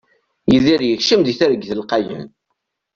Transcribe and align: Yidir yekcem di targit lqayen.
Yidir 0.51 0.81
yekcem 0.89 1.21
di 1.25 1.33
targit 1.39 1.71
lqayen. 1.79 2.25